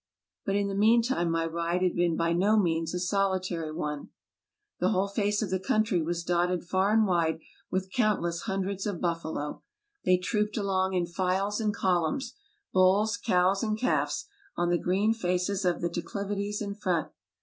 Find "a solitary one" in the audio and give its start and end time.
2.95-4.09